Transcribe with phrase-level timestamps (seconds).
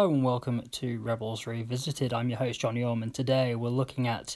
[0.00, 2.14] Hello and welcome to Rebels Revisited.
[2.14, 3.10] I'm your host, Johnny Orman.
[3.10, 4.34] Today we're looking at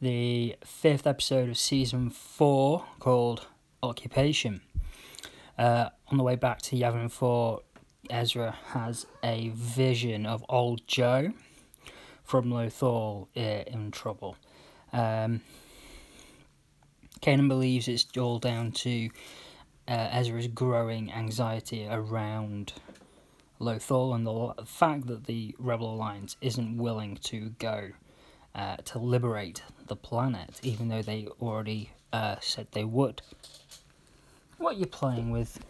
[0.00, 3.48] the fifth episode of season four called
[3.82, 4.60] Occupation.
[5.58, 7.60] Uh, on the way back to Yavin 4,
[8.10, 11.32] Ezra has a vision of old Joe
[12.22, 14.36] from Lothal uh, in trouble.
[14.92, 15.40] Um,
[17.20, 19.10] Kanan believes it's all down to
[19.88, 22.74] uh, Ezra's growing anxiety around
[23.62, 27.90] Lothal and the fact that the Rebel Alliance isn't willing to go
[28.54, 33.22] uh, to liberate the planet, even though they already uh, said they would.
[34.58, 35.64] What you're you playing with,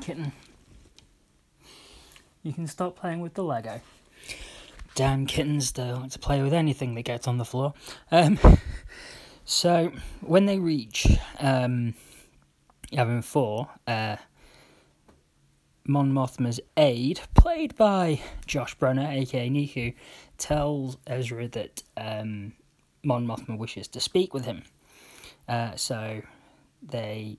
[0.00, 0.32] kitten?
[2.42, 3.80] You can stop playing with the Lego.
[4.94, 7.74] Damn kittens, they like to play with anything that gets on the floor.
[8.10, 8.38] Um,
[9.44, 11.06] so, when they reach
[11.40, 11.94] um,
[12.92, 14.16] Yavin 4, uh,
[15.88, 19.94] Mon Mothma's aide, played by Josh Brener, aka Neeku,
[20.36, 22.52] tells Ezra that um,
[23.02, 24.64] Mon Mothma wishes to speak with him.
[25.48, 26.20] Uh, so
[26.82, 27.38] they,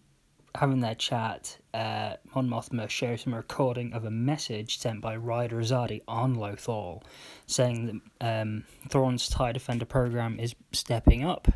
[0.55, 5.15] having their chat, uh, Mon Mothma shows him a recording of a message sent by
[5.15, 7.03] Ryder Azadi on Lothal,
[7.45, 11.49] saying that um, Thrawn's TIE Defender program is stepping up,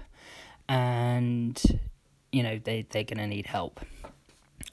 [0.70, 1.60] and
[2.32, 3.80] you know they they're gonna need help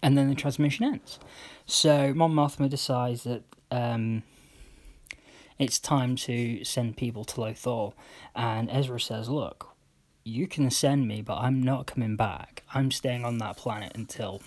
[0.02, 1.18] and then the transmission ends.
[1.66, 4.22] So Mon decides that um,
[5.58, 7.92] it's time to send people to Lothal,
[8.34, 9.68] and Ezra says, "Look,
[10.24, 12.62] you can send me, but I'm not coming back.
[12.74, 14.42] I'm staying on that planet until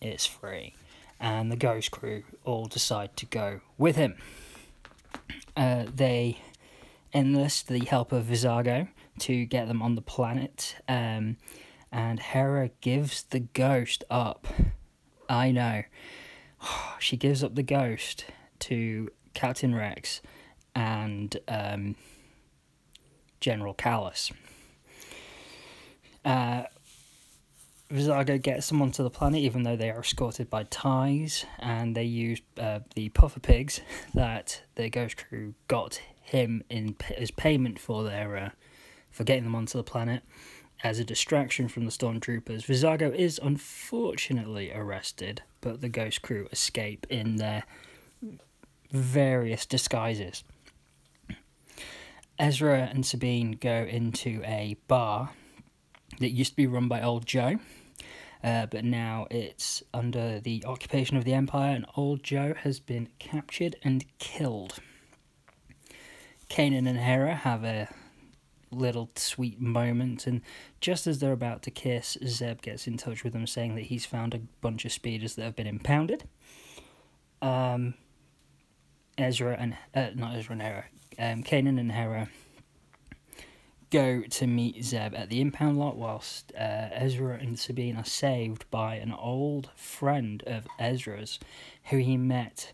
[0.00, 0.74] it's free."
[1.18, 4.16] And the Ghost Crew all decide to go with him.
[5.56, 6.38] Uh, they
[7.14, 8.88] enlist the help of Vizago
[9.20, 10.76] to get them on the planet.
[10.86, 11.38] Um,
[11.92, 14.46] and Hera gives the ghost up.
[15.28, 15.82] I know.
[16.98, 18.24] She gives up the ghost
[18.60, 20.22] to Captain Rex
[20.74, 21.94] and um,
[23.38, 24.32] General Kallus.
[26.24, 26.64] Uh,
[27.92, 32.04] Vizago gets them onto the planet, even though they are escorted by ties, and they
[32.04, 33.80] use uh, the puffer pigs
[34.14, 38.50] that the Ghost Crew got him in as payment for their uh,
[39.12, 40.22] for getting them onto the planet
[40.82, 42.64] as a distraction from the stormtroopers.
[42.64, 47.64] Vizago is unfortunately arrested, but the Ghost Crew escape in their
[48.90, 50.44] various disguises.
[52.38, 55.30] Ezra and Sabine go into a bar
[56.20, 57.58] that used to be run by Old Joe,
[58.44, 63.08] uh, but now it's under the occupation of the Empire, and Old Joe has been
[63.18, 64.74] captured and killed.
[66.48, 67.88] Kanan and Hera have a
[68.70, 70.26] little sweet moment.
[70.26, 70.42] And
[70.80, 74.06] just as they're about to kiss, Zeb gets in touch with them saying that he's
[74.06, 76.24] found a bunch of speeders that have been impounded.
[77.42, 77.94] Um,
[79.18, 80.84] Ezra and uh, not Ezra and Hera,
[81.18, 82.28] um, Kanan and Hera
[83.90, 88.68] go to meet Zeb at the impound lot, whilst uh, Ezra and Sabine are saved
[88.70, 91.38] by an old friend of Ezra's,
[91.84, 92.72] who he met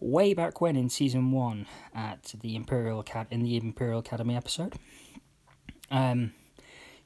[0.00, 4.74] way back when in season one at the Imperial Acad- in the Imperial Academy episode.
[5.90, 6.32] Um,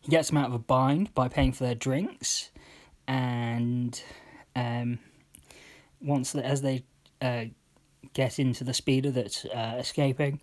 [0.01, 2.51] he gets them out of a bind by paying for their drinks,
[3.07, 4.03] and
[4.57, 4.99] um,
[6.01, 6.85] once the, as they
[7.21, 7.45] uh,
[8.13, 10.41] get into the speeder that's uh, escaping,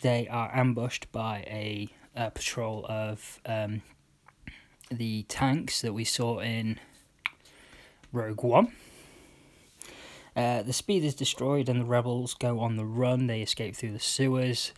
[0.00, 3.82] they are ambushed by a, a patrol of um,
[4.90, 6.80] the tanks that we saw in
[8.12, 8.72] Rogue One.
[10.34, 13.26] Uh, the speed is destroyed and the rebels go on the run.
[13.26, 14.72] They escape through the sewers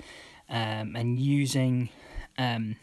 [0.49, 1.91] um, and using
[2.38, 2.76] um,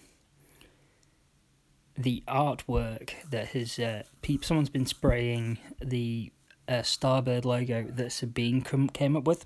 [1.98, 6.32] the artwork that has uh, pe- someone's been spraying the
[6.68, 9.46] uh, Starbird logo that Sabine com- came up with,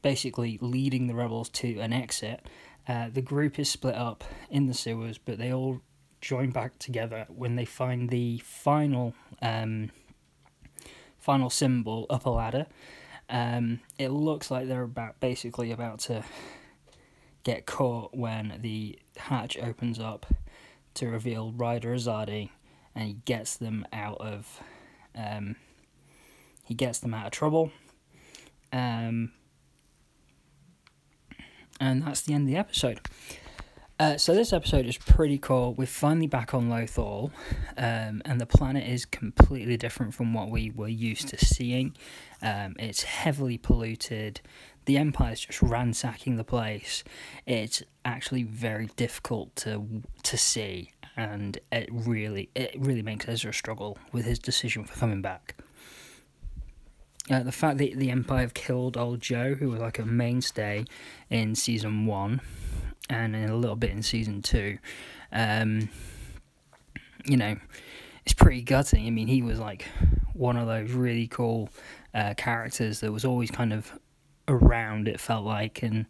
[0.00, 2.46] basically leading the rebels to an exit.
[2.88, 5.82] Uh, the group is split up in the sewers, but they all
[6.20, 9.12] join back together when they find the final
[9.42, 9.90] um,
[11.18, 12.66] final symbol up a ladder.
[13.28, 16.24] Um, it looks like they're about basically about to
[17.44, 20.26] get caught when the hatch opens up
[20.94, 22.50] to reveal Ryder Azadi,
[22.94, 24.60] and he gets them out of
[25.14, 25.56] um,
[26.64, 27.70] he gets them out of trouble.
[28.72, 29.32] Um,
[31.80, 33.00] and that's the end of the episode.
[33.98, 35.74] Uh, so this episode is pretty cool.
[35.74, 37.30] We're finally back on Lothal,
[37.76, 41.94] um, and the planet is completely different from what we were used to seeing.
[42.42, 44.40] Um, it's heavily polluted.
[44.84, 47.04] The Empire's just ransacking the place.
[47.46, 53.98] It's actually very difficult to to see, and it really it really makes Ezra struggle
[54.12, 55.54] with his decision for coming back.
[57.30, 60.84] uh, the fact that the Empire have killed old Joe, who was like a mainstay
[61.30, 62.40] in season one,
[63.08, 64.78] and in a little bit in season two,
[65.32, 65.88] um,
[67.24, 67.56] you know,
[68.24, 69.06] it's pretty gutting.
[69.06, 69.86] I mean, he was like
[70.34, 71.68] one of those really cool
[72.14, 73.92] uh, characters that was always kind of
[74.52, 75.08] around.
[75.08, 76.06] It felt like, and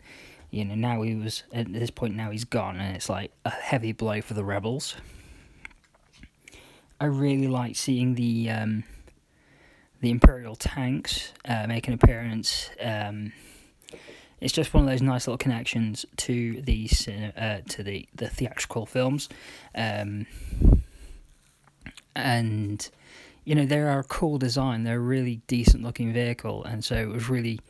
[0.50, 2.17] you know, now he was at this point.
[2.17, 4.97] Now he's gone, and it's like a heavy blow for the rebels.
[7.00, 8.85] I really like seeing the um,
[10.00, 12.71] the Imperial tanks uh, make an appearance.
[12.81, 13.33] Um,
[14.43, 16.91] it's just one of those nice little connections to the
[17.37, 19.29] uh, to the, the theatrical films,
[19.77, 20.27] um,
[22.17, 22.91] and
[23.44, 24.83] you know they are a cool design.
[24.83, 27.61] They're a really decent looking vehicle, and so it was really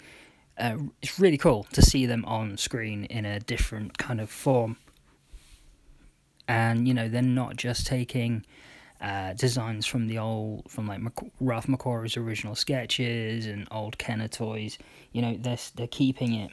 [0.58, 4.76] uh, it's really cool to see them on screen in a different kind of form.
[6.48, 8.44] And you know they're not just taking
[9.02, 14.28] uh, designs from the old, from like Mac- Ralph McQuarrie's original sketches and old Kenner
[14.28, 14.78] toys.
[15.12, 16.52] You know, they're they're keeping it.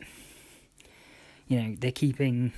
[1.47, 2.51] You know, they're keeping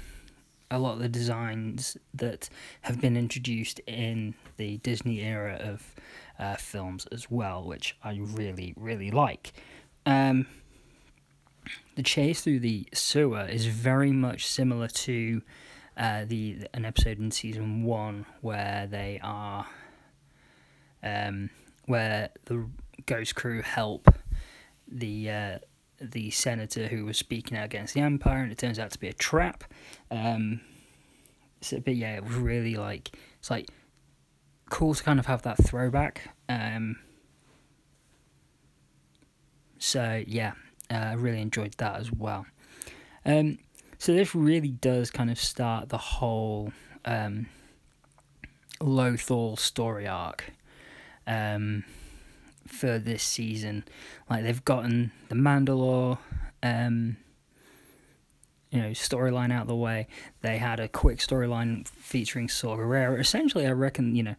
[0.70, 2.50] a lot of the designs that
[2.82, 5.96] have been introduced in the Disney era of
[6.40, 9.52] uh, films as well, which I really really like.
[10.06, 10.48] Um,
[11.96, 15.42] the chase through the sewer is very much similar to
[15.98, 19.68] uh, the an episode in season one where they are
[21.04, 21.50] um,
[21.86, 22.68] where the
[23.06, 24.08] Ghost Crew help
[24.88, 25.58] the uh,
[26.00, 29.08] the senator who was speaking out against the Empire, and it turns out to be
[29.08, 29.64] a trap.
[30.10, 30.62] Um,
[31.62, 33.70] so, but yeah, it was really like it's like
[34.70, 36.30] cool to kind of have that throwback.
[36.50, 36.98] Um,
[39.78, 40.54] so yeah,
[40.92, 42.46] uh, I really enjoyed that as well.
[43.26, 43.60] Um,
[43.98, 46.74] so this really does kind of start the whole
[47.06, 47.48] um,
[48.80, 50.52] Lothal story arc
[51.28, 51.84] um,
[52.68, 53.86] for this season.
[54.30, 56.18] Like they've gotten the Mandalore,
[56.64, 57.18] um,
[58.72, 60.08] you know, storyline out of the way.
[60.42, 63.20] They had a quick storyline featuring Saw Gerrera.
[63.20, 64.36] Essentially, I reckon you know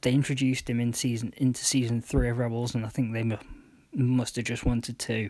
[0.00, 3.38] they introduced him in season into season three of Rebels, and I think they m-
[3.92, 5.28] must have just wanted to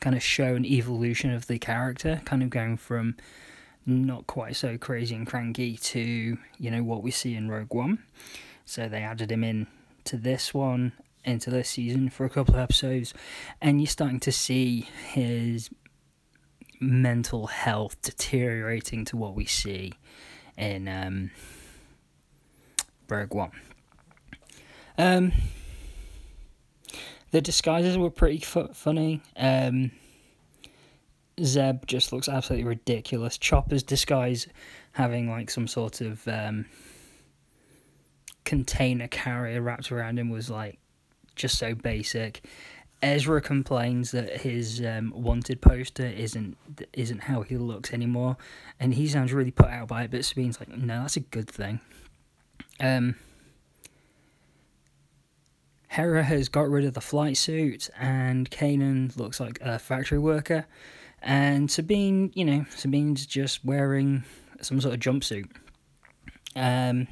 [0.00, 3.16] kind of show an evolution of the character, kind of going from
[3.86, 8.02] not quite so crazy and cranky to you know what we see in Rogue One.
[8.64, 9.66] So they added him in
[10.04, 10.92] to this one,
[11.24, 13.14] into this season for a couple of episodes,
[13.60, 15.70] and you're starting to see his
[16.80, 19.92] mental health deteriorating to what we see
[20.56, 21.30] in um,
[23.08, 23.52] Rogue One.
[24.96, 25.32] Um,
[27.34, 29.20] the disguises were pretty fu- funny.
[29.36, 29.90] Um,
[31.42, 33.38] Zeb just looks absolutely ridiculous.
[33.38, 34.46] Chopper's disguise
[34.92, 36.64] having like some sort of um,
[38.44, 40.78] container carrier wrapped around him was like
[41.34, 42.44] just so basic.
[43.02, 46.56] Ezra complains that his um, wanted poster isn't
[46.92, 48.36] isn't how he looks anymore,
[48.78, 50.12] and he sounds really put out by it.
[50.12, 51.80] But Sabine's like, no, that's a good thing.
[52.78, 53.16] Um,
[55.94, 60.66] Hera has got rid of the flight suit, and Kanan looks like a factory worker,
[61.22, 64.24] and Sabine, you know, Sabine's just wearing
[64.60, 65.48] some sort of jumpsuit.
[66.56, 67.06] Um,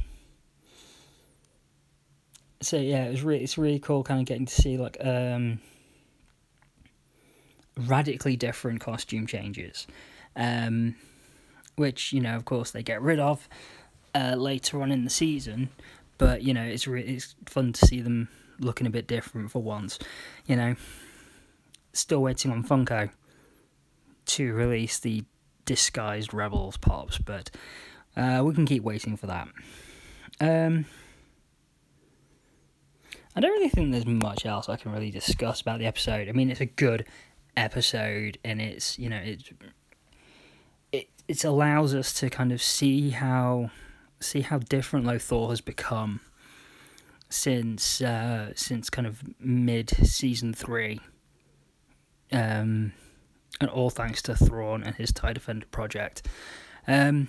[2.61, 5.61] so yeah, it was really it's really cool, kind of getting to see like um,
[7.87, 9.87] radically different costume changes,
[10.35, 10.97] um,
[11.77, 13.49] which you know, of course, they get rid of
[14.13, 15.69] uh, later on in the season.
[16.19, 18.29] But you know, it's re- it's fun to see them
[18.59, 19.99] looking a bit different for once.
[20.47, 20.77] You know,
[21.93, 23.11] still waiting on Funko
[24.25, 25.25] to release the
[25.65, 27.51] disguised Rebels pops, but
[28.17, 29.49] uh, we can keep waiting for that.
[30.41, 30.87] Um,
[33.35, 36.29] I don't really think there's much else I can really discuss about the episode.
[36.29, 37.07] I mean, it's a good
[37.57, 39.51] episode, and it's you know it
[40.93, 43.71] it it allows us to kind of see how
[44.21, 46.21] see how different Lothal has become
[47.33, 51.01] since uh, since kind of mid season three.
[52.31, 52.93] Um,
[53.61, 56.27] and all thanks to Thrawn and his Tie Defender project.
[56.89, 57.29] Um,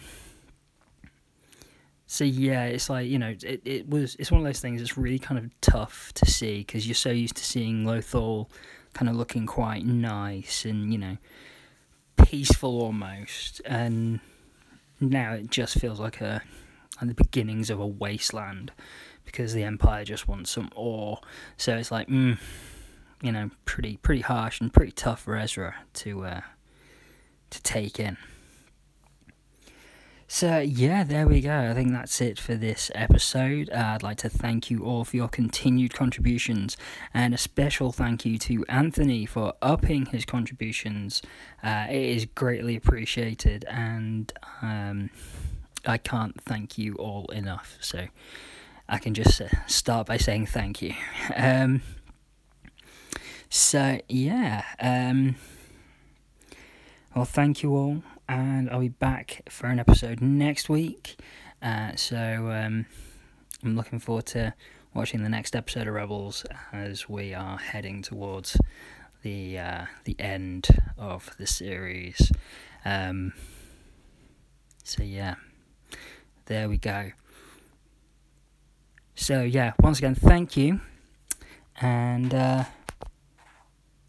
[2.07, 4.97] so yeah, it's like you know, it, it was it's one of those things that's
[4.97, 8.49] really kind of tough to see because you're so used to seeing Lothal
[8.93, 11.17] kind of looking quite nice and you know
[12.17, 14.19] peaceful almost, and
[14.99, 16.41] now it just feels like a
[17.01, 18.71] like the beginnings of a wasteland
[19.25, 21.19] because the Empire just wants some ore.
[21.57, 22.37] So it's like, mm,
[23.21, 26.41] you know, pretty pretty harsh and pretty tough for Ezra to uh,
[27.49, 28.17] to take in.
[30.35, 31.69] So, yeah, there we go.
[31.69, 33.69] I think that's it for this episode.
[33.69, 36.75] Uh, I'd like to thank you all for your continued contributions,
[37.13, 41.21] and a special thank you to Anthony for upping his contributions.
[41.61, 45.11] Uh, it is greatly appreciated, and um,
[45.85, 47.77] I can't thank you all enough.
[47.79, 48.07] So,
[48.87, 50.93] I can just uh, start by saying thank you.
[51.35, 51.81] Um,
[53.49, 54.63] so, yeah.
[54.79, 55.35] Um,
[57.15, 61.19] well, thank you all and I'll be back for an episode next week.
[61.61, 62.85] Uh, so um,
[63.63, 64.53] I'm looking forward to
[64.93, 68.57] watching the next episode of Rebels as we are heading towards
[69.21, 72.31] the uh, the end of the series.
[72.85, 73.33] Um,
[74.83, 75.35] so yeah,
[76.45, 77.11] there we go.
[79.15, 80.81] So yeah, once again, thank you,
[81.79, 82.63] and uh,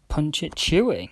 [0.09, 1.09] punch it Chewie.